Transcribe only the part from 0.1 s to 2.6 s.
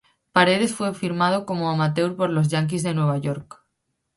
Paredes fue firmado como amateur por los